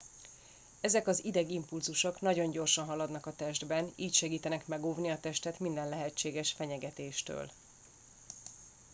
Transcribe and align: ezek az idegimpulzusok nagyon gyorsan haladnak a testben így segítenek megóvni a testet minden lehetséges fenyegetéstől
ezek 0.81 1.07
az 1.07 1.23
idegimpulzusok 1.23 2.21
nagyon 2.21 2.51
gyorsan 2.51 2.85
haladnak 2.85 3.25
a 3.25 3.33
testben 3.33 3.91
így 3.95 4.13
segítenek 4.13 4.67
megóvni 4.67 5.09
a 5.11 5.19
testet 5.19 5.59
minden 5.59 5.89
lehetséges 5.89 6.51
fenyegetéstől 6.51 7.51